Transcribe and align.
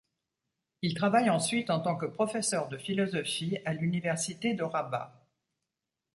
Il 0.81 0.95
travaille 0.95 1.29
ensuite 1.29 1.69
en 1.69 1.79
tant 1.79 1.95
que 1.95 2.07
professeur 2.07 2.69
de 2.69 2.77
philosophie 2.79 3.59
à 3.65 3.73
l'université 3.75 4.55
de 4.55 4.63
Rabat. 4.63 5.13